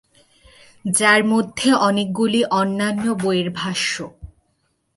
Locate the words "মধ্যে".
1.25-1.69